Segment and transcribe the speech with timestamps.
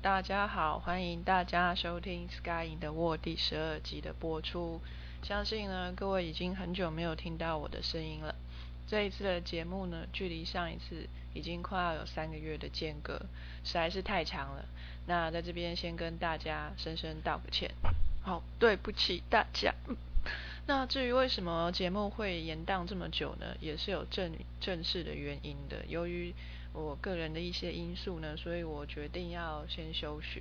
[0.00, 4.80] 大家好，欢迎大家收听《Sky in the World》第十二集的播出。
[5.22, 8.34] 相信呢，各位已经很久没有听到我的声音了。
[8.88, 13.20] 这一次的节目呢，距离上一次已经快要有三个月的间隔，
[13.64, 14.64] 实在是太长了。
[15.06, 17.70] 那在这边先跟大家深深道个歉，
[18.22, 19.74] 好，对不起大家。
[20.66, 23.56] 那至于为什么节目会延宕这么久呢？
[23.60, 25.84] 也是有正正式的原因的。
[25.86, 26.32] 由于
[26.72, 30.40] 我个人的一些因素呢，所以我决定要先休学。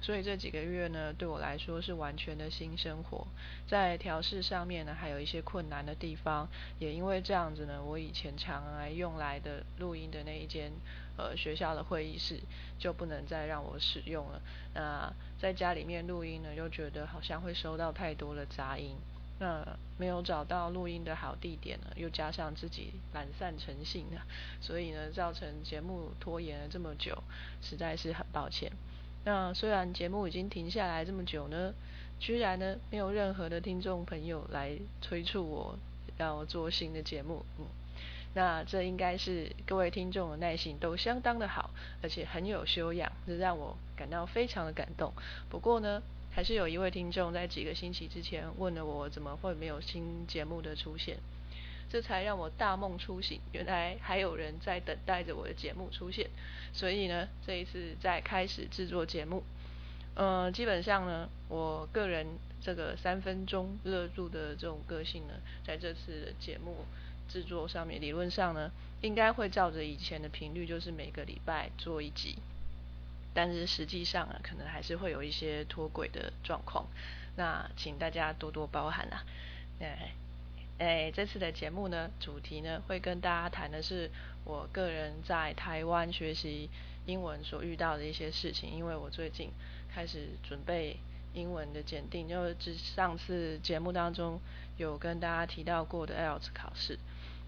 [0.00, 3.26] 所以这几个月呢，对我来说是完全的新生活，
[3.66, 6.48] 在调试上面呢，还有一些困难的地方。
[6.78, 10.70] 也因为这样子呢，我以前常来用来的录音的那一间
[11.16, 12.38] 呃学校的会议室
[12.78, 14.40] 就不能再让我使用了。
[14.74, 18.96] 那在家里面录音呢，又觉得好像会收到太多的杂音。
[19.40, 19.64] 那
[19.96, 24.20] 没有找到录音的好地点呢，又加上自己懒散成性呢，
[24.60, 27.16] 所以呢，造成节目拖延了这么久，
[27.62, 28.72] 实在是很抱歉。
[29.24, 31.72] 那虽然节目已经停下来这么久呢，
[32.18, 35.78] 居然呢没有任何的听众朋友来催促我
[36.16, 37.66] 要做新的节目，嗯，
[38.34, 41.70] 那这应该是各位听众的耐心都相当的好，
[42.02, 45.12] 而且很有修养，这让我感到非常的感动。
[45.48, 46.02] 不过呢。
[46.38, 51.18] 还是有一位听众在几个星期之前问了我，怎么会没有新节目的出现？
[51.90, 56.30] 这才让我大梦初醒，原来还有人在等待着我的节目出现。
[56.72, 59.42] 所以呢，这一次在开始制作节目，
[60.14, 62.24] 呃，基本上呢，我个人
[62.62, 65.34] 这个三分钟热度的这种个性呢，
[65.66, 66.84] 在这次的节目
[67.28, 72.38] 制作上面，理论上呢，应该会照着以前的频率，就是每个礼拜做一集。
[73.34, 76.86] 但是实际上啊，可能还是会有一些脱轨的状况，
[77.36, 79.24] 那请大家多多包涵啊。
[79.80, 80.12] 哎
[80.78, 84.10] 哎，这次的节目呢，主题呢会跟大家谈的是
[84.44, 86.70] 我个人在台湾学习
[87.06, 89.50] 英文所遇到的一些事情，因为我最近
[89.92, 90.96] 开始准备
[91.34, 94.40] 英文的检定，就是上次节目当中
[94.76, 96.98] 有跟大家提到过的 ELTS 考试，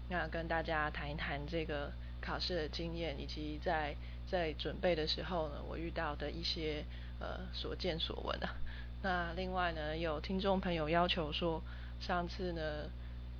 [0.09, 1.91] 那跟大家谈一谈这个
[2.21, 3.95] 考试的经验，以及在
[4.31, 6.85] 在准备的时候呢，我遇到的一些
[7.19, 8.55] 呃所见所闻啊。
[9.03, 11.61] 那另外呢，有听众朋友要求说，
[11.99, 12.89] 上次呢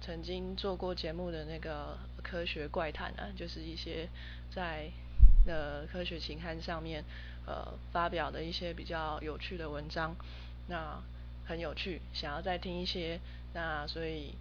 [0.02, 4.10] 曾经做过节目的那个科学怪谈啊，就是一些
[4.54, 4.90] 在
[5.48, 7.04] 呃科学期刊上面
[7.46, 10.14] 呃发表的一些比较有趣的文章，
[10.68, 11.02] 那
[11.48, 13.20] 很有趣，想要再听一些，
[13.54, 14.34] 那所以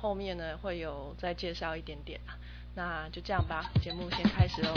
[0.00, 2.38] 后面呢会有再介绍一点点啊。
[2.76, 4.72] 那就这样吧，节目先开始喽。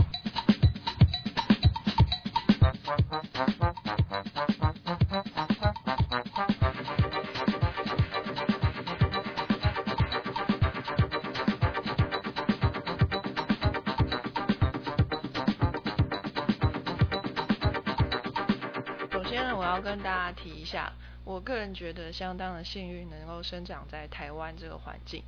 [19.11, 20.91] 首先呢，我要跟大家提一下，
[21.23, 25.23] 我个人觉得相当的幸运，能够生长在台湾这个环境。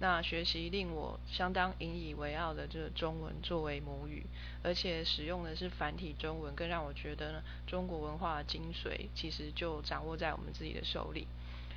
[0.00, 4.24] 那学习令我相当引以为傲的就是中文作为母语，
[4.62, 11.26] 而且使用的是繁体中文，更让我觉得呢，中国文化的精髓其实就掌握在我们自己的手里。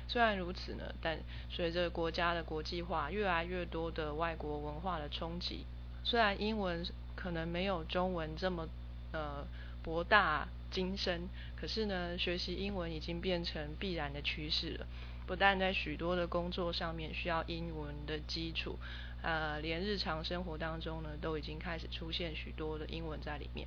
[0.08, 1.18] 虽然如此呢，但
[1.50, 5.66] 随着国家的国际化，越来越多的外国文化的冲击，
[6.02, 6.82] 虽然英文
[7.14, 8.66] 可能没有中文这么
[9.12, 9.46] 呃
[9.82, 14.86] 博大精深，可是呢，学习英文已经变成必然的趋势了。
[15.26, 18.78] 不但在许多的工作上面需要英文的基础，
[19.22, 23.66] 呃，连日常生活当中呢，都已经开始出现许多的英文在里面。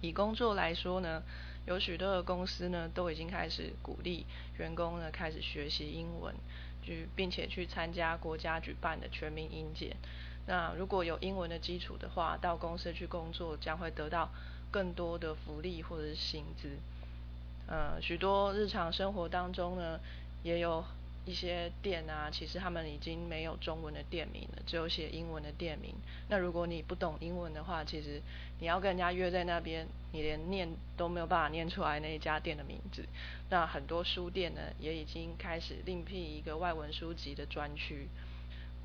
[0.00, 1.22] 以工作来说呢，
[1.66, 4.24] 有许多的公司呢，都已经开始鼓励
[4.58, 6.32] 员工呢开始学习英文，
[6.84, 9.96] 去并且去参加国家举办的全民英检。
[10.46, 14.30] 那如果有英文的基础的话，到公司去工作将会得到
[14.70, 16.68] 更多的福利或者是薪资。
[17.66, 19.98] 呃，许多日常生活当中呢。
[20.42, 20.84] 也有
[21.24, 25.94] 一些店啊，其实他们已经没有中文的店名了，只有写英文的店名。
[26.28, 28.20] 那如果你不懂英文的话，其实
[28.58, 33.04] 你要跟人家约在那边，你连念都没有办法念出来那一家店的名字。
[33.50, 38.08] 那很多书店呢，也已经开始另辟一个外文书籍的专区。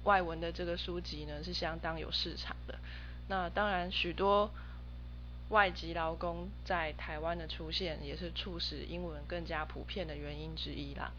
[0.03, 2.77] 外文的这个书籍呢，是相当有市场的。
[3.29, 4.49] 那当然，许多
[5.49, 11.11] 外籍劳工在台湾的出现，也是促使英文更加普遍的原因之一啦。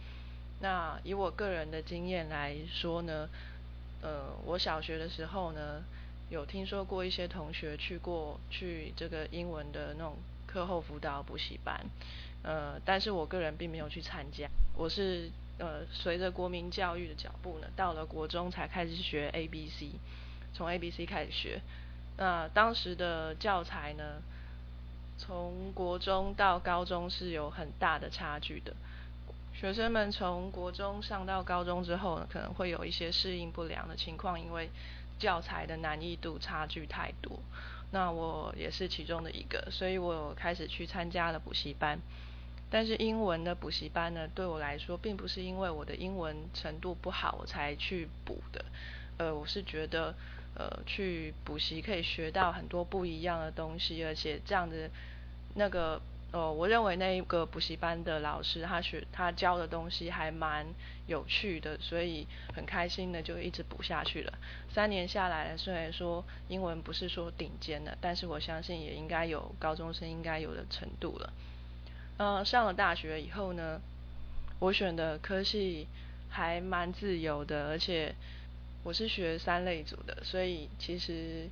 [0.60, 3.28] 那以我个人的经验来说呢，
[4.02, 5.84] 呃，我小学的时候呢，
[6.30, 10.16] 有听说过一些同学去过去这个英文的那种
[10.46, 11.80] 课后辅导补习班，
[12.42, 14.48] 呃，但是我个人并没有去参加。
[14.76, 19.90] 我是呃随着国民教育的脚步呢，到了国中才开始学 A B C，
[20.54, 21.60] 从 A B C 开始学。
[22.16, 24.20] 那当时的教材呢，
[25.18, 28.74] 从国中到高中是有很大的差距的。
[29.58, 34.70] 学生们从国中上到高中之后呢，可能会有一些适应不良的情况，因为
[35.18, 37.40] 教材的难易度差距太多。
[37.90, 41.98] 那我也是其中的一个，所以我开始去参加了补习班。
[42.70, 48.64] 但是英文的补习班呢，对我来说，并不是因为我的英文程度不好我才去补的。
[49.16, 50.14] 呃，我是觉得，
[50.54, 54.88] 呃，去补习可以学到很多不一样的东西，而且这样子，
[55.56, 56.00] 那个。
[56.30, 60.66] 哦，我认为那一个补习班的老师，他学他教的东西还蛮
[61.06, 64.32] 有趣的，所以很开心的就一直补下去了。
[64.70, 71.32] 三年下来，虽然说英文不是说顶尖的，但是我相信也应该有高中生应该有的程度了。
[72.18, 73.80] 呃，上了大学以后呢，
[74.58, 75.86] 我选的科系
[76.28, 78.14] 还蛮自由的，而且
[78.84, 81.48] 我是学三类组的，所以其实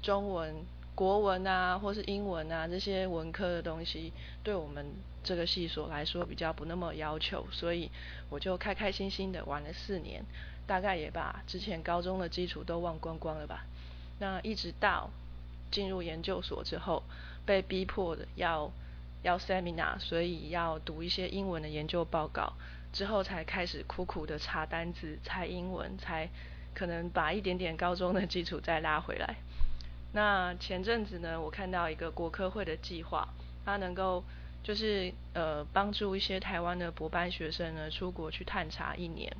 [0.00, 0.54] 中文。
[1.00, 4.12] 国文啊，或是英文啊，这些文科的东西，
[4.44, 4.84] 对我们
[5.24, 7.90] 这个系所来说比较不那么要求，所以
[8.28, 10.22] 我就开开心心的玩了四年，
[10.66, 13.64] 大概也把之前高中的基础都忘光光了吧。
[14.18, 15.08] 那一直到
[15.70, 17.02] 进入研究所之后，
[17.46, 18.70] 被逼迫的要
[19.22, 22.52] 要 seminar，所以要读一些英文的研究报告，
[22.92, 26.28] 之后才开始苦苦的查单字、猜英文，才
[26.74, 29.36] 可能把一点点高中的基础再拉回来。
[30.12, 33.28] 那前阵子呢，我看到一个国科会的计划，
[33.64, 34.24] 它能够
[34.62, 39.34] 就是呃帮助一些台湾的博班学生呢出国去探查一年。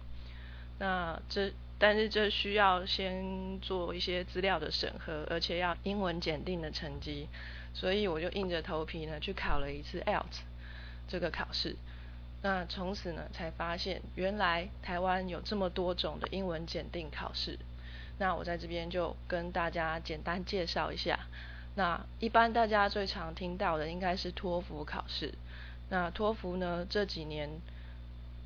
[0.78, 7.26] 那这但是这需要先做一些资料的审核，而且要英文检定的成绩，
[7.74, 10.40] 所以我就硬着头皮呢去考了一次 ELT
[11.08, 11.74] 这个考试。
[12.42, 17.58] 那从此呢才发现，原来台湾有这么多种的英文检定考试。
[18.20, 21.18] 那我在这边就跟大家简单介绍一下。
[21.74, 25.32] 那一般大家最常听到的应该是托福考试。
[25.88, 27.48] 那托福呢这几年，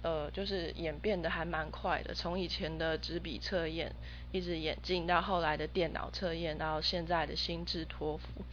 [0.02, 3.92] 呃，就是演变的还蛮快的，从以前的纸笔测验，
[4.30, 8.44] 一直演进到后来的电脑测验，到现在的心智托福，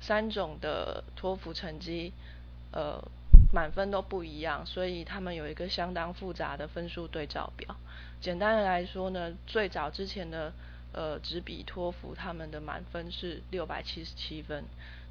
[0.00, 2.12] 三种的托福成绩，
[2.72, 3.02] 呃，
[3.52, 7.74] 满分都不一样，所以他们有一个相当复杂的分数对照表。
[8.20, 10.52] 简单的来说呢，最早之前的
[10.92, 14.64] 呃纸笔托福，他们的满分是六百七十七分。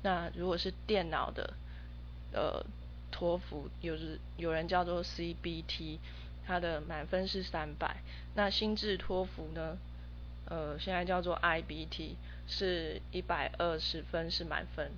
[0.04, 1.54] 那如果是电脑的
[2.32, 2.64] 呃
[3.12, 5.98] 托福，有是有人叫做 CBT，
[6.46, 7.98] 它的满分是三百。
[8.36, 9.78] 那心智托福呢，
[10.46, 12.16] 呃现在叫做 IBT，
[12.48, 14.92] 是一百二十分是满分。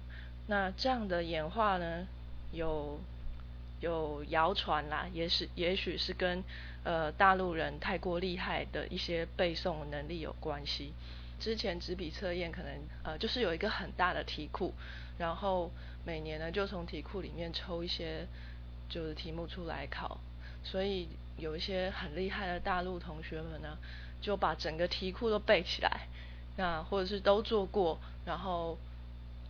[0.48, 2.06] 那这样的演化呢，
[2.52, 3.00] 有
[3.82, 6.44] 有谣传啦，也是也许是跟
[6.84, 10.94] 呃，大陆人太过厉害的一些背诵能力有关系。
[11.40, 12.72] 之前纸笔测验可能
[13.04, 14.74] 呃，就是有一个很大的题库，
[15.18, 15.70] 然后
[16.06, 18.26] 每年呢就从题库里面抽一些
[18.90, 20.20] 就是题目出来考，
[20.64, 21.08] 所以
[21.38, 23.78] 有一些很厉害的大陆同学们呢，
[24.22, 26.08] 就把整个题库都背起来，
[26.58, 28.78] 那或者是都做过，然后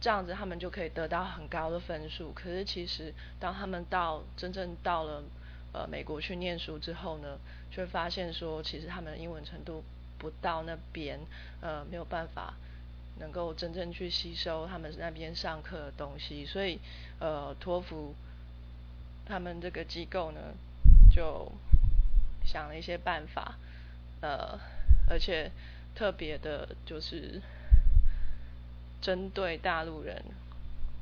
[0.02, 2.34] 这样子他们就可以得到很高的分数。
[2.34, 5.24] 可是其实当他们到真正到了
[5.74, 7.40] 呃，美国去念书之后呢，
[7.72, 9.82] 却发现说，其实他们的英文程度
[10.18, 11.18] 不到那边，
[11.62, 12.56] 呃，没有办法
[13.20, 16.78] 能够真正去吸收他们那边上课的东西，所以，
[17.20, 18.14] 呃，托福
[19.26, 20.42] 他们这个机构呢，
[21.10, 21.50] 就
[22.46, 23.56] 想了一些办法，
[24.20, 24.60] 呃，
[25.10, 25.50] 而且
[25.96, 27.42] 特别的就是
[29.02, 30.24] 针对大陆人，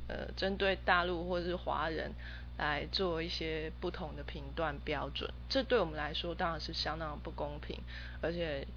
[0.07, 2.11] 呃，针对大陆或是华人。
[2.57, 7.79] 来做一些不同的评断标准，这对我们来说当然是相当不公平，
[8.19, 8.67] 而且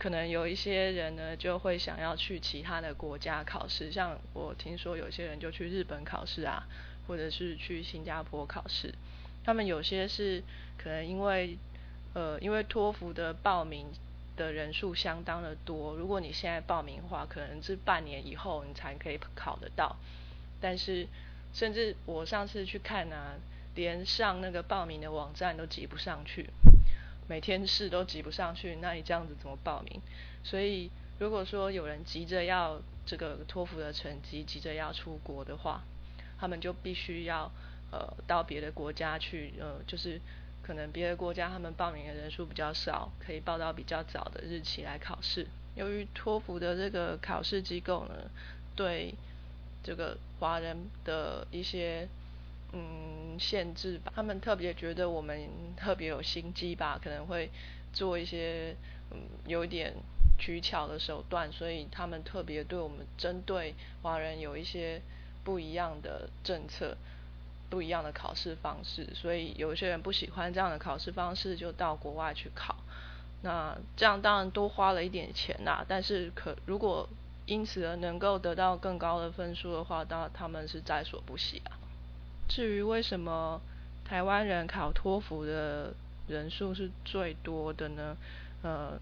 [0.00, 6.66] 可能有一些人呢就会想要去其他的国家考试，像我听说有些人就去日本考试啊，
[7.06, 8.92] 或者是去新加坡考试，
[9.44, 10.42] 他们有些是
[10.76, 11.56] 可能因为
[12.14, 13.86] 呃因为托福的报名
[14.40, 19.96] 的人数相当的多，如果你现在报名的话，可能是半年以后你才可以考得到，
[20.60, 21.06] 但是。
[21.52, 23.34] 甚至我上次去看啊，
[23.74, 26.48] 连上那个报名的网站都挤不上去，
[27.26, 30.00] 每天试都挤不上去，那你这样子怎么报名？
[30.44, 35.82] 所以如果说有人急着要这个托福的成绩，急着要出国的话，
[36.38, 37.50] 他们就必须要
[37.90, 40.20] 呃到别的国家去，呃就是
[40.70, 45.44] 可能别的国家他们报名的人数比较少，可以报到比较早的日期来考试。
[45.74, 48.30] 由于托福的这个考试机构呢，
[48.76, 49.12] 对。
[49.82, 52.06] 这个华人的一些
[52.74, 57.48] 嗯限制吧，他们特别觉得我们特别有心机吧，可能会
[57.90, 58.76] 做一些
[59.10, 59.94] 嗯有点
[60.38, 65.00] 取巧的手段，所以他们特别对我们针对华人有一些
[65.42, 66.94] 不一样的政策，
[67.70, 72.74] 不一样的考试方式，所以有些人不喜欢这样的考试方式，就到国外去考。
[73.42, 77.08] 那这样当然多花了一点钱呐，但是可如果
[77.46, 81.78] 因此而能够得到更高的分数的话，当他们是在所不惜啊。
[82.48, 83.60] 至于为什么
[84.04, 85.94] 台湾人考托福的
[86.28, 88.16] 人数是最多的呢？
[88.62, 89.00] 呃，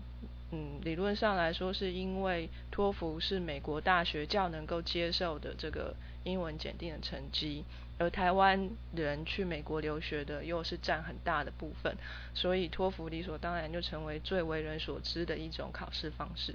[0.53, 5.95] 嗯，理论上来说，是因为托福是美国大学较能够接受的这个
[6.25, 7.65] 英文检定的成绩。
[7.99, 11.97] 而台湾人去美国留学的又是占很大的部分，
[12.33, 16.55] 所以托福理所当然就成为最为人所知的一种考试方式。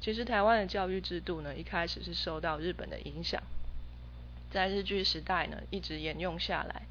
[0.00, 3.42] 其实台湾的教育制度呢，一开始是受到日本的影响，
[4.50, 6.82] 在日据时代呢一直沿用下来。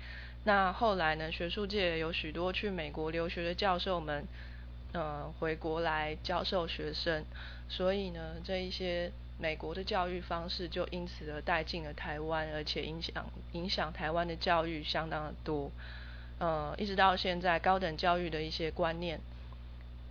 [0.43, 4.25] 那后来呢，学术界有许多去美国留学的教授们，
[4.93, 7.23] 呃，回国来教授学生，
[7.69, 9.11] 所以呢，这一些。
[9.39, 15.71] 美国的教育方式就因此而带进了台湾，而且影响影响台湾的教育相当的多。
[16.39, 19.19] 呃，一直到现在，高等教育的一些观念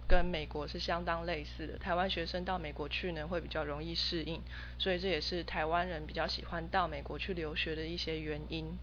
[0.09, 1.77] 跟美国是相当类似的。
[1.79, 4.41] 台湾学生到美国去呢，会比较容易适应，
[4.79, 8.79] 所以这也是台湾人比较喜欢到美国去留学的一些原因。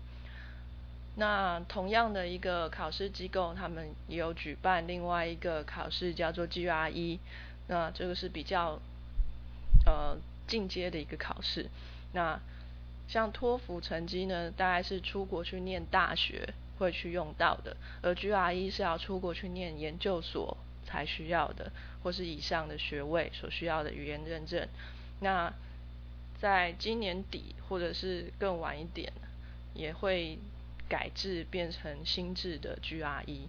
[1.16, 7.20] 那同样的一个考试机构，他们也有举办另外一个考试，叫做 GRE。
[7.68, 8.78] 那这个是比较
[9.86, 10.18] 呃。
[10.48, 11.70] 进阶的一个考试，
[12.14, 12.40] 那
[13.08, 21.72] 像托福成绩呢，大概是出国去念大学会去用到的，而 GRE 是要出国去念研究所才需要的，
[22.02, 24.68] 或是以上的学位所需要的语言认证。
[25.20, 25.54] 那
[26.40, 29.12] 在今年底或者是更晚一点，
[29.74, 30.38] 也会
[30.90, 33.40] 改制变成新制的 GRE。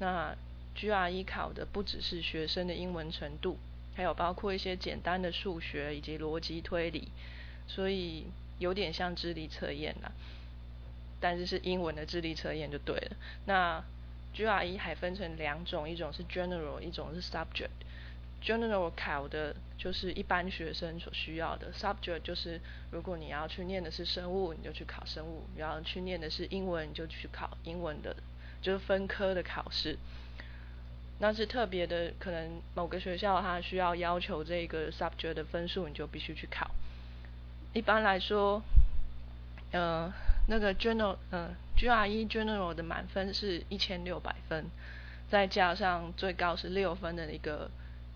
[0.00, 0.34] 那
[0.76, 3.58] GRE 考的不只是学生的英文程度。
[3.94, 7.08] 还有包括一些简单的数学以及逻辑推理，
[7.68, 8.26] 所以
[8.58, 10.10] 有点像智力测验啦，
[11.20, 13.16] 但是是英文的智力测验就对了。
[13.46, 13.82] 那
[14.34, 17.70] GRE 还分成两种，一种是 General，一种是 Subject。
[18.42, 22.60] General 考的就是一般学生所需要的，Subject 就是
[22.90, 28.14] 如果你要去念的是生物，你就去考生物；然后去念的是英文，你就去考英文的，
[28.60, 29.96] 就是分科的考试。
[31.24, 36.70] 但是特别的，可能某个学校它需要要求这个 subject 的分数，你就必须去考。
[37.72, 38.60] 一般来说，
[39.72, 40.12] 呃，
[40.48, 44.66] 那个 general，嗯，GRE general 的满分是一千六百分，
[45.30, 47.70] 再加上最高是六分的一个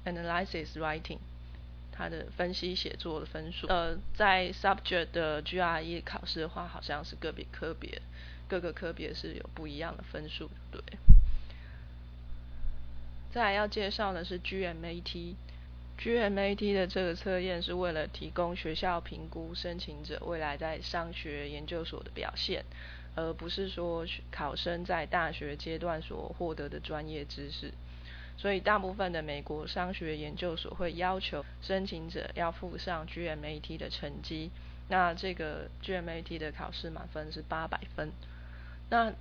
[0.05, 1.17] analysis writing，
[1.91, 3.67] 它的分析写作的分数。
[3.69, 8.03] 呃，在 subject 的 GRE 考试的话，好像是个别科别，
[8.47, 10.83] 各个科别是有不一样的分数，对。
[13.39, 22.65] 再来要介绍的是 GMAT，GMAT 的这个测验是为了提供学校评估申请者未来在商学研究所的表现，
[23.15, 27.73] 而不是说考生在大学阶段所获得的专业知识。
[28.37, 34.51] 所以大部分的美国商学研究所会要求申请者要附上 GMAT 的成绩。
[34.89, 38.11] 那这个 GMAT 的考试满分是八百分。
[38.91, 39.13] 那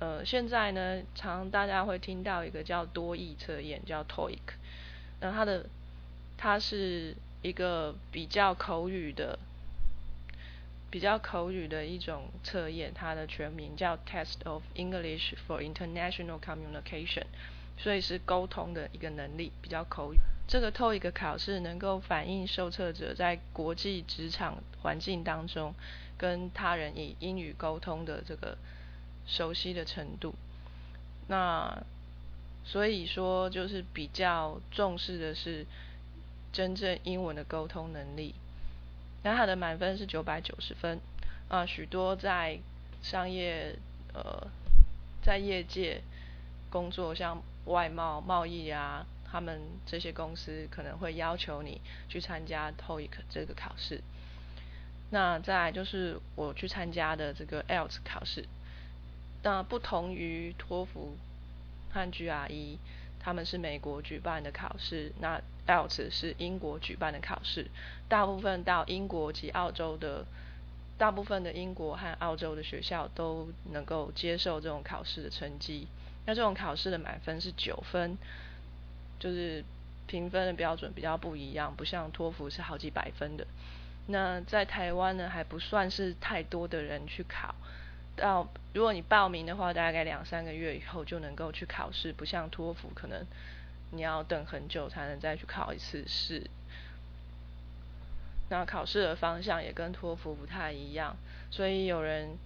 [0.00, 4.38] 呃，现在呢，常大家会听到一个叫多义测验，叫 TOEIC。
[5.20, 5.66] 那它的
[6.36, 9.36] 它是一个比较口语的、
[10.88, 17.24] 比较口语的一种测验，它的全名叫 Test of English for International Communication，
[17.76, 20.18] 所以是沟通的一个能力，比较口语。
[20.46, 25.74] 这个 TOEIC 考试能够反映受测者在国际职场环境当中
[26.16, 28.56] 跟他人以英语沟通的这个。
[29.28, 30.34] 熟悉的程度，
[31.28, 31.84] 那
[32.64, 35.66] 所以说就是比较重视的是
[36.52, 38.34] 真正英文的沟通能力。
[39.22, 40.98] 那它的满分是九百九十分
[41.48, 42.58] 啊，许多在
[43.02, 43.76] 商业
[44.14, 44.48] 呃
[45.22, 46.00] 在业界
[46.70, 54.00] 工作，像外贸贸易啊，他们这些公司可能会要求你去参加 TOEIC 这个考试。
[55.10, 58.46] 那再就是我去参加的这个 ELTS 考试。
[59.42, 61.16] 那不同于托福
[61.92, 62.76] 和 GRE，
[63.20, 67.66] 他们是美国举办的考试，那 e l t s 是英国举办的考试。
[68.08, 70.24] 大部分到英国及澳洲的，
[70.98, 75.86] 大部分的英国和澳洲的学校都能够接受这种考试的成绩。
[76.26, 78.18] 那这种考试的满分是九分，
[79.20, 79.64] 就是
[80.06, 83.46] 评分的标准比较不一样，不像托福是好几百分的。
[84.08, 87.54] 那在台湾呢，还不算是太多的人去考。
[88.18, 93.24] 到如果你报名的话，大概两三个月以后就能够去考试，不像托福可能
[93.92, 96.50] 你要等很久才能再去考一次试。
[98.50, 101.16] 那考试的方向也跟托福不太一样，
[101.50, 102.36] 所以有人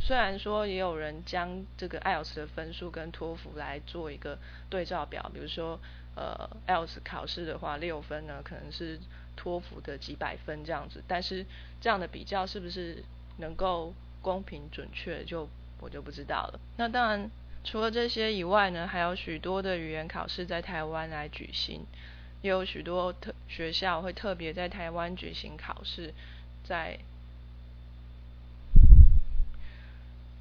[0.00, 4.38] 虽然说也有人将这个 IELTS 的分数跟托福来做一个
[4.68, 5.78] 对照表，比如说
[6.16, 8.98] 呃 IELTS 考试的话六分呢，可能是
[9.36, 11.46] 托福的几百分这样子，但是
[11.80, 13.04] 这样的比较是不是
[13.38, 15.48] 能够公平准确，就
[15.80, 16.60] 我就不知道了。
[16.76, 17.30] 那当然
[17.64, 21.86] 除了这些以外呢，还有许多的语言考试在台湾来举行。
[22.40, 26.14] 也有许多特学校会特别在台湾举行考试，
[26.62, 26.96] 在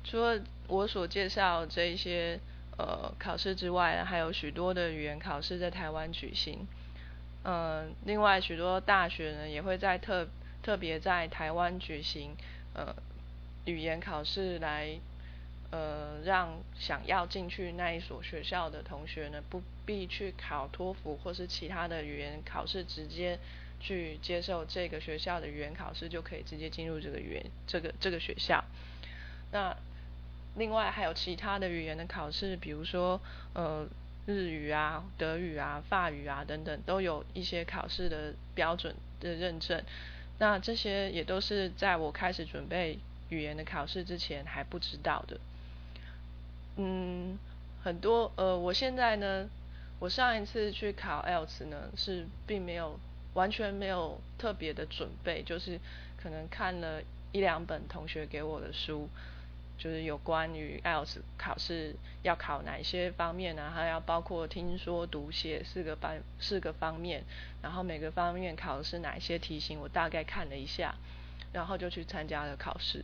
[0.04, 2.40] 除了我所介绍这一些
[2.78, 6.68] 呃考试之外，还有许多的语言考试在台湾举行。
[7.44, 10.28] 嗯，另外许多大学呢也会在特
[10.62, 12.36] 特别在台湾举行
[12.76, 12.96] 呃
[13.68, 14.98] 语言考试来。
[15.70, 23.38] 呃，让想要进去那一所学校的同学呢，不必去考托福或是其他的语言考试，直接
[23.78, 28.64] 去接受这个学校的语言考试，就可以直接进入这个语言这个这个学校。
[29.52, 29.76] 那
[30.56, 33.20] 另外还有其他的语言的考试，比如说
[33.54, 33.86] 呃
[34.26, 39.84] 日语啊、德语啊、法语啊等等，都有一些考试的标准的认证。
[40.40, 42.98] 那这些也都是在我开始准备
[43.30, 45.40] 语言的考试之前还不知道的。
[46.78, 47.38] 嗯，
[47.84, 49.50] 很多呃，我现在呢，
[50.00, 53.00] 我上一次去考 IELTS 呢，是并没有
[53.34, 55.80] 完全没有特别的准备，就是
[56.22, 59.10] 可能看了一两本同学给我的书，
[59.78, 63.72] 就是有关于 IELTS 考试要考哪一些方面呢？
[63.74, 67.24] 还要包括听说读写四个方四个方面，
[67.64, 70.96] 然后每个方面考的是哪一些题型，我大概看了一下，
[71.54, 73.04] 然后就去参加了考试，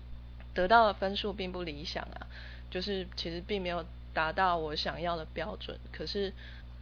[0.53, 2.27] 得到的分数并不理想啊。
[2.72, 3.85] 就是其实并没有
[4.16, 6.33] 达到我想要的标准，可是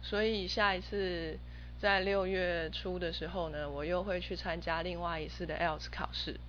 [0.02, 1.38] 所以下一次
[1.82, 6.40] 在六月初的时候呢，我又会去参加另外一次的 ELTS 考试。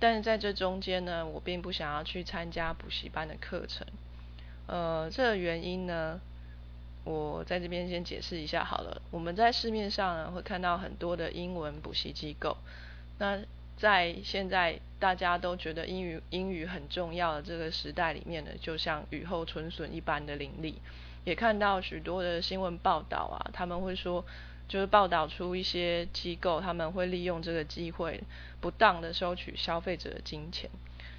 [0.00, 3.86] 但是在这中间呢，我并不想要去参加补习班的课程。
[4.66, 6.18] 呃，这个原因呢，
[7.04, 9.00] 我在这边先解释一下好了。
[9.12, 12.56] 我们在市面上呢会看到很多的英文补习机构，
[13.20, 13.38] 那。
[13.76, 20.76] 在现在大家都觉得英语英语很重要的这个时代里面呢，就像雨后春笋一般的凌厉，
[21.24, 24.24] 也看到许多的新闻报道啊，他们会说，
[24.68, 28.22] 就是报道出一些机构他们会利用这个机会
[28.60, 30.70] 不当的收取消费者的金钱，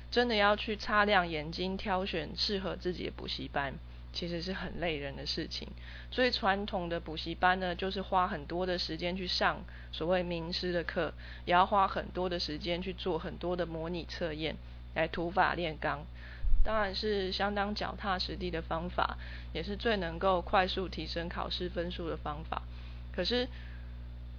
[0.10, 3.74] 真的要去擦亮眼睛挑选适合自己的补习班。
[4.16, 5.68] 其实是很累人的事情，
[6.10, 14.56] 所以传统的补习班呢，就是花很多的时间去上所谓名师的课，也要花很多的时间去做很多的模拟测验
[14.96, 16.06] 来土法炼钢，
[16.64, 19.18] 当然是相当脚踏实地的方法，
[19.54, 22.62] 也是最能够快速提升考试分数的方法。
[23.14, 23.48] 可是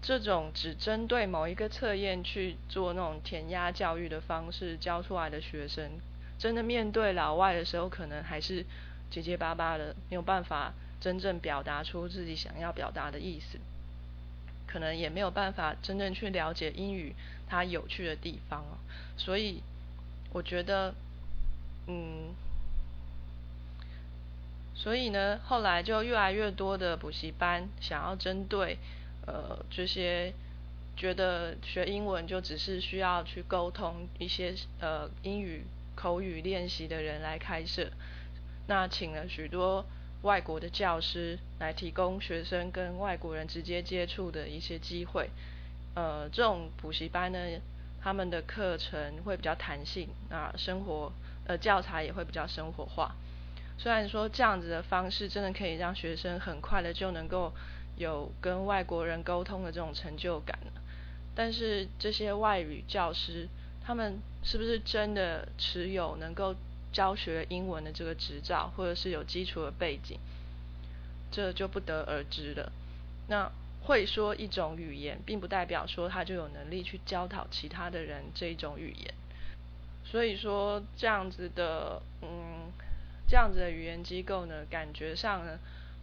[0.00, 5.90] 这种只针对某一个测验去做那种填鸭教育的方式教出来的学生，
[6.38, 8.64] 真的面对老外的时候，可能还是。
[9.10, 13.58] 结结巴巴的，没有办法真正表达出自己想要表达的意思，
[14.66, 17.14] 可能也没有办法真正去了解英语
[17.46, 18.64] 它有趣的地方。
[19.16, 19.62] 所以
[20.32, 20.94] 我觉得，
[21.86, 22.34] 嗯，
[24.74, 28.76] 所以呢，后来就越来越多的补习班想要针对
[29.26, 30.32] 呃这些
[30.96, 35.64] 觉得学英文就只是需要去沟通一些呃英语
[35.94, 37.90] 口语练习的人来开设。
[38.68, 39.84] 那请了许多
[40.22, 45.30] 外国的教师来提供学生跟外国人直接接触的一些机会。
[45.94, 47.38] 呃，这种补习班呢，
[48.02, 51.12] 他们的课程会比较弹性，那生活
[51.46, 53.14] 呃教材也会比较生活化。
[53.78, 57.52] 虽然说这样子的方式真的可以让学生很快的就能够
[57.96, 60.58] 有跟外国人沟通的这种成就感，
[61.34, 63.46] 但是这些外语教师
[63.84, 66.54] 他们是不是真的持有能够？
[66.96, 70.18] 教学英文的这个执照，或者是有基础的背景，
[71.30, 72.72] 这就不得而知了。
[73.28, 79.12] 那会说一种语言，并不代表说他就有能力去教导其他的人这一种语言。
[80.06, 82.72] 所以说，这样子的，嗯，
[83.28, 85.58] 这样子的语言机构呢，感觉上呢，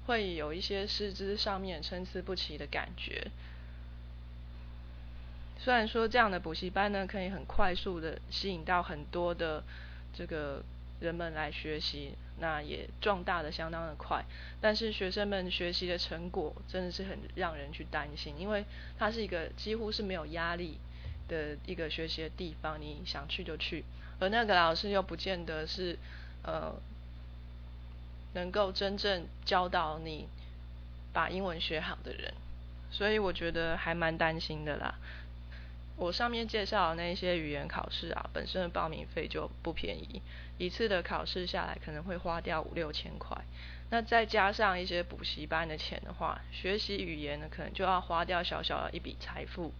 [0.05, 3.31] 会有一些师资上面参差不齐的感觉。
[5.57, 9.63] 虽然说这样的补习班呢，可以很快速的吸引到很多的
[10.15, 10.61] 这个。
[11.03, 14.23] 人们来学习，那也壮大的相当的快，
[14.61, 18.63] 但是学生们学习的成果真的是很让人去担心，因为
[18.97, 20.77] 它是一个几乎是没有压力
[21.27, 23.83] 的一个学习的地方，你想去就去，
[24.19, 25.99] 而那个老师又不见得是
[26.43, 26.73] 呃
[28.33, 30.27] 能够真正教导你
[31.11, 32.33] 把英文学好的人，
[32.89, 34.95] 所以我觉得还蛮担心的啦。
[36.03, 40.21] 我上面介绍的那些语言考试啊，本身的报名费就不便宜，
[40.57, 43.37] 一次的考试下来可能会花掉五六千块。
[43.89, 49.71] 那再加上一些补习班的钱的话，学习语言呢，可能就要花掉小小的一笔财富。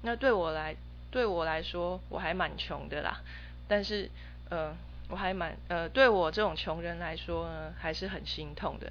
[0.00, 0.74] 那对我来，
[1.10, 3.20] 对我来说，我还蛮穷的啦。
[3.68, 4.08] 但是，
[4.48, 4.74] 呃，
[5.10, 8.90] 我还蛮，呃，对我这种穷人来说呢，还是很心痛的。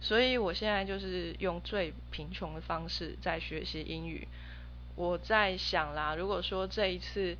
[0.00, 4.26] 所以我现在就是用最贫穷的方式在学习英语。
[4.96, 7.36] 我在想啦，如果说这一次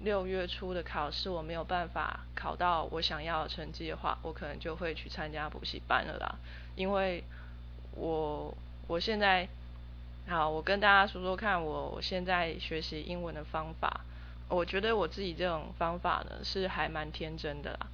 [0.00, 6.34] 六月初的考试我没有办法考到我想要的成绩的话，我可能就会去参加补习班了啦。
[6.74, 7.22] 因为
[7.92, 8.52] 我
[8.88, 9.48] 我现在
[10.26, 14.00] 好，我跟大家说说看，我现在学习英文的方法。
[14.48, 17.86] 我觉得我自己这种方法呢是还蛮天真的啦，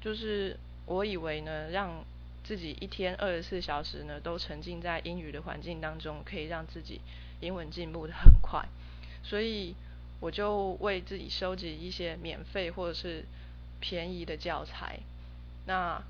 [0.00, 2.04] 就是我以为呢让
[2.44, 7.00] 自己一天二十四小时呢都沉浸在英语的环境当中，可以让自己。
[7.40, 8.66] 英文进步的很快，
[9.22, 9.74] 所以
[10.20, 13.24] 我就为自己收集一些免费或者是
[13.80, 15.00] 便宜的教材。
[15.66, 16.02] 那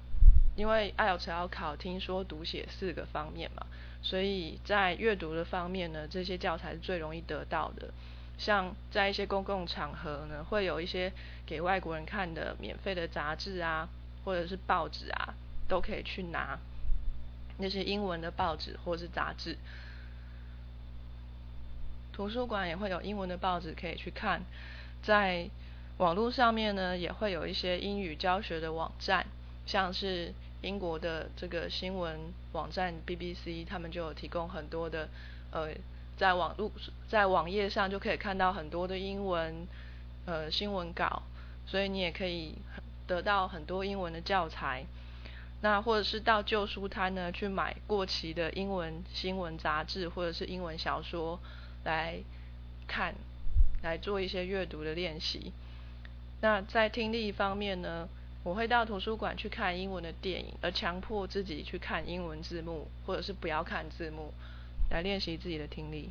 [0.57, 3.67] 因为 IELTS 要考听说读写四个方面嘛，
[4.03, 7.91] 所以在阅读的方面呢，这些教材是最容易得到的。
[8.37, 11.13] 像在一些公共场合呢，会有一些
[11.47, 13.89] 给外国人看的免费的杂志啊，
[14.25, 15.35] 或者是报纸啊，
[15.69, 16.59] 都可以去拿
[17.59, 19.57] 那些英文的报纸或是杂志。
[22.21, 24.43] 图书馆也会有英文的报纸可以去看，
[25.03, 25.49] 在
[25.97, 29.25] 网络上面呢，也会有一些英语教学的网站，
[29.65, 30.31] 像是
[30.61, 32.21] 英国的这个新闻
[32.53, 35.09] 网站 BBC，他们就有提供很多的
[35.51, 35.69] 呃，
[36.19, 36.71] 在网络
[37.09, 39.67] 在网页上就可以看到很多的英文
[40.27, 41.23] 呃新闻稿，
[41.67, 42.55] 所以你也可以
[43.07, 44.85] 得到很多英文的教材。
[45.63, 51.41] 那或者是到旧书摊呢，去买过期的英文新闻杂志或者是英文小说。
[51.85, 52.21] 来
[52.87, 53.15] 看，
[53.83, 55.53] 来做一些阅读的练习。
[56.41, 58.09] 那在听力方面呢，
[58.43, 64.33] 我会到图书馆去看英文的电影，而强迫自己去看英文字幕，或者是不要看字幕，
[64.91, 66.11] 来练习自己的听力。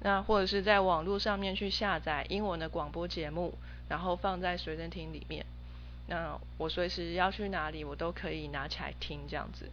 [0.00, 3.54] 那或者是在网络上面去下载英文的广播节目，
[3.88, 5.44] 然后放在随身听里面。
[6.08, 9.70] 那我随时要去哪里，我都可以拿起来听这样子。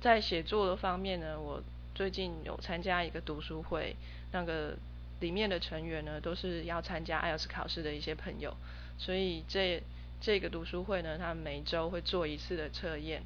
[0.00, 1.62] 在写作的方面呢，我
[2.00, 3.94] 最近有参加一个读书会。
[4.32, 4.74] 那个
[5.20, 8.56] 里面的成员呢，都是要参加 IELTS 考试的一些朋友，
[8.96, 9.82] 所以这
[10.18, 13.20] 这个读书会呢，他们每周会做一次的测验。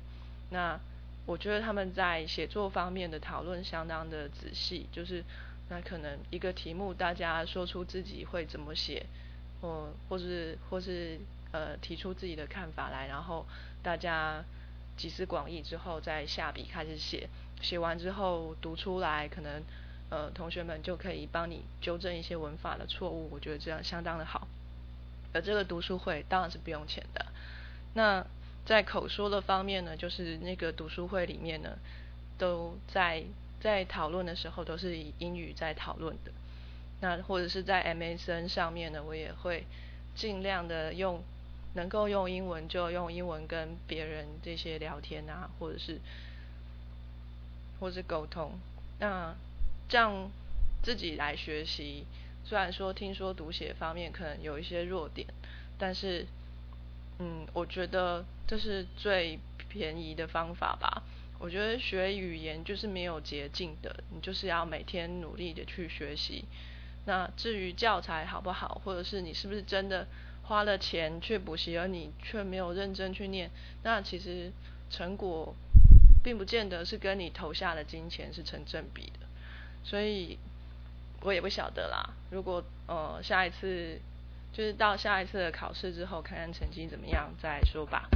[0.50, 0.76] 那
[1.24, 5.22] 我觉得他们在写作方面的讨论相当的仔细，就是
[5.68, 9.06] 那可能一个题目，大家说出自己会怎么写，
[9.60, 11.16] 或或是或是
[11.52, 13.46] 呃提出自己的看法来，然后
[13.84, 14.42] 大家
[14.96, 17.28] 集思广益之后再下笔开始写，
[17.60, 19.62] 写完之后读出来可能。
[20.10, 24.46] 呃，同学们就可以帮你纠正一些文法的错误，我觉得这样相当的好。
[25.32, 27.26] 而这个读书会当然是不用钱的。
[27.94, 28.24] 那
[28.64, 31.70] 在口说的方面呢，就是那个读书会里面呢，
[32.38, 33.24] 都在
[33.60, 36.30] 在讨论的时候都是以英语在讨论的。
[37.00, 39.64] 那或者是在 MSN 上面呢，我也会
[40.14, 41.24] 尽量的用
[41.74, 45.98] 能够用英文就用英文跟别人这些聊天啊，或者是
[47.84, 48.50] 或是沟通。
[48.98, 49.34] 那
[49.90, 50.30] 这样
[50.82, 52.06] 自己来学习，
[52.42, 55.28] 虽然说听说读写方面可能有一些弱点，
[55.78, 56.24] 但是，
[57.18, 61.02] 嗯，我觉得这是最便宜的方法吧。
[61.38, 66.46] 我觉得学语言就是没有捷径的，你就是要每天努力的去学习。
[67.04, 70.06] 那至于教材好不好，或者是你是不是真的
[70.44, 73.50] 花了钱去补习，而你却没有认真去念，
[73.82, 74.50] 那其实
[74.88, 75.54] 成果
[76.24, 79.26] 并不见得是跟你投下的金钱是成正比的。
[79.84, 80.38] 所以，
[81.20, 82.14] 我也不晓得啦。
[82.30, 84.00] 如果呃下一次
[84.52, 88.08] 就是到下一次的考试之后，看看成绩怎么样再说吧。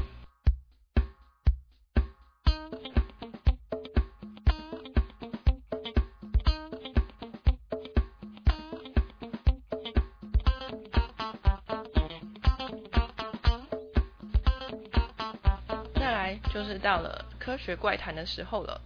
[16.68, 18.80] 是到了科学怪谈的时候了。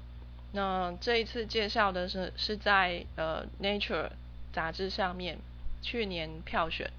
[0.53, 4.09] 那这一次介绍的是是在呃 Nature
[4.53, 5.39] 杂志上面
[5.83, 6.91] 去年票选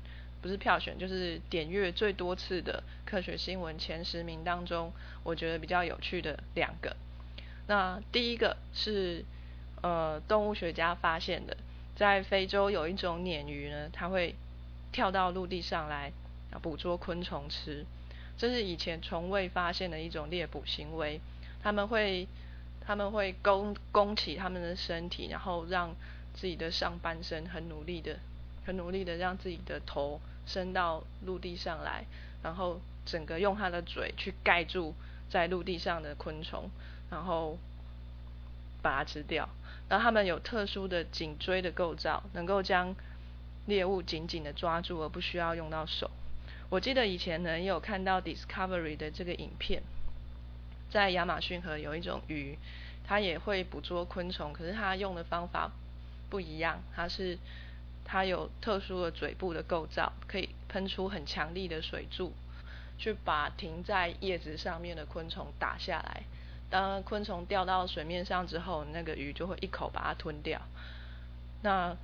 [0.41, 4.91] 不是票选就是点阅最多次的科学新闻前十名当中，
[5.23, 6.95] 我觉得比较有趣的两个。
[7.67, 9.23] 那第一个是
[9.81, 11.55] 呃动物学家发现的，
[11.95, 14.35] 在非洲有一种鲶鱼呢，它会
[14.91, 16.11] 跳到陆地上来
[16.61, 17.85] 捕捉昆虫吃，
[18.37, 21.19] 这是以前从未发现的一种猎捕行为，
[21.61, 22.27] 他们会。
[22.85, 25.95] 他们会弓弓起他们的身体，然后让
[26.33, 28.19] 自己的上半身很努力的
[28.65, 32.03] 很努力的让自己的头伸到陆地上来，
[32.43, 34.93] 然后整个用它的嘴去盖住
[35.29, 36.69] 在陆地上的昆虫，
[37.09, 37.57] 然后
[38.81, 39.47] 把它吃掉。
[39.87, 42.93] 然后它们有特殊的颈椎的构造，能够将
[43.65, 46.11] 猎物紧紧的抓住，而不需要用到手。
[46.73, 49.83] 我记得以前呢有看到 Discovery 的这个影片，
[50.89, 52.57] 在亚马逊河有一种鱼，
[53.05, 55.69] 它也会捕捉昆虫，可是它用的方法
[56.31, 57.37] 不一样，它是
[58.03, 62.33] 它有特殊的嘴部的构造，可以喷出很强力的水柱，
[62.97, 66.23] 去把停在叶子上面的昆虫打下来。
[66.71, 70.59] 当昆虫掉到水面上之后，那个鱼就会一口把它吞掉。
[71.61, 71.95] 那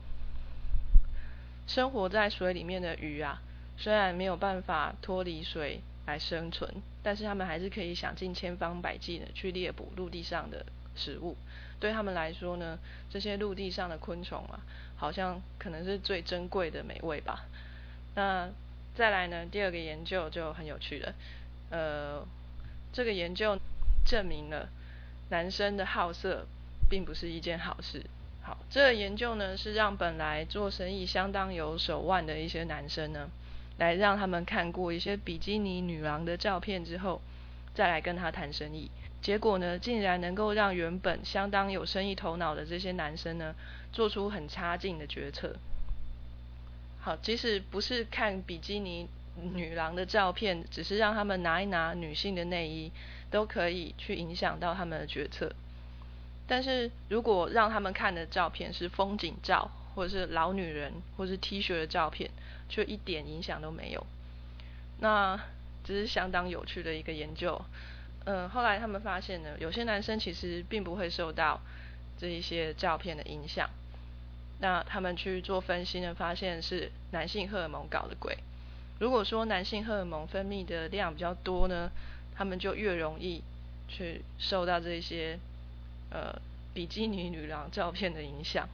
[1.65, 3.41] 生活在水里面的鱼啊。
[3.79, 6.69] 虽然没有办法脱离水来生存，
[7.01, 10.65] 但是他们还是可以想尽千方百计的去猎捕陆地上的
[10.95, 11.37] 食物。
[11.79, 12.77] 对他们来说呢，
[13.09, 14.59] 这些陆地上的昆虫啊，
[14.97, 17.45] 好像可能是最珍贵的美味吧。
[18.15, 18.49] 那
[18.95, 21.13] 再来呢，第二个研究就很有趣了。
[21.69, 22.27] 呃，
[22.91, 23.57] 这个研究
[24.05, 24.67] 证明了
[25.29, 26.45] 男生的好色
[26.89, 28.03] 并不是一件好事。
[28.43, 33.29] 好，这个研究呢是让本来做生意相当有手腕的一些男生呢。
[33.79, 37.19] 来让他们看过一些比基尼女郎的照片之后，
[37.73, 38.91] 再来跟他谈生意。
[39.21, 43.55] 结果呢，竟然能够让原本相当有生意头脑的这些男生呢，
[43.91, 45.55] 做出很差劲的决策。
[47.01, 49.07] 好，即使不是看比基尼
[49.53, 52.91] 女郎的照片，只是让他们拿一拿女性的内衣，
[53.31, 55.51] 都可以去影响到他们的决策。
[56.47, 62.29] 但是如果让他们看的照片是风景照，或者是老女人，或是 T 恤的照片，
[62.69, 64.05] 却一点影响都没有。
[64.99, 65.39] 那
[65.83, 67.59] 只是相当有趣的一个研究。
[68.25, 71.59] 嗯，后来他们发现呢，有些男生其实并不会受到
[72.19, 73.69] 这一些照片的影响。
[74.59, 78.37] 那他们去做分析呢，发现是男性荷尔蒙搞的鬼。
[78.99, 81.89] 如果说男性荷尔蒙分泌的量比较多呢，
[82.35, 83.41] 他们就越容易
[83.87, 85.39] 去受到这些
[86.11, 86.37] 呃
[86.73, 88.67] 比基尼女郎照片的影响。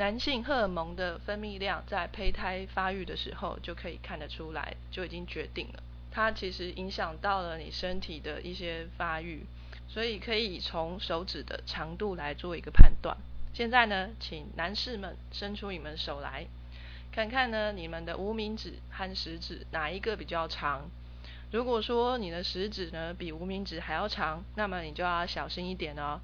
[0.00, 5.82] 男性荷尔蒙的分泌量在胚胎发育的时候就可以看得出来，就已经决定了。
[6.10, 9.44] 它其实影响到了你身体的一些发育，
[9.88, 13.14] 所以可以从手指的长度来做一个判断。
[13.52, 16.46] 现在呢，请男士们伸出你们手来，
[17.12, 20.88] 看看呢你们的无名指和食指哪一个比较长。
[21.52, 26.18] 如果说你的食指呢比无名指还要长，那么你就要小心一点哦，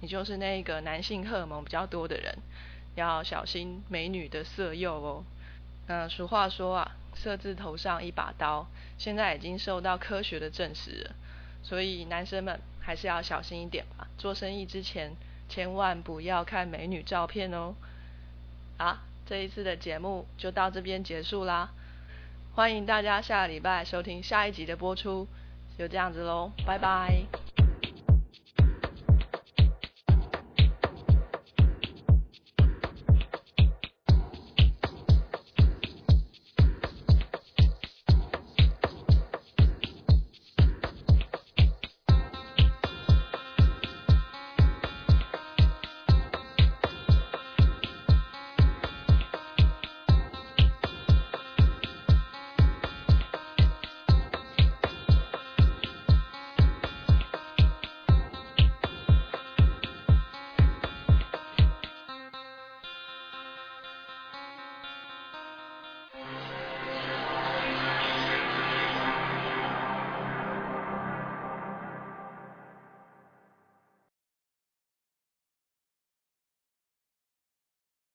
[0.00, 2.36] 你就是那个男性荷尔蒙比较多的人。
[2.94, 5.24] 要小心美女的色诱哦。
[5.86, 8.66] 那俗话说啊，色字头上一把刀，
[8.98, 11.10] 现在已经受到科学的证实。
[11.62, 14.06] 所以男生们还是要小心一点吧。
[14.16, 15.12] 做生意之前，
[15.48, 17.74] 千万不要看美女照片哦。
[18.78, 21.70] 好，这一次的节目就到这边结束啦。
[22.54, 25.26] 欢迎大家下个礼拜收听下一集的播出。
[25.78, 27.49] 就这样子喽，拜拜。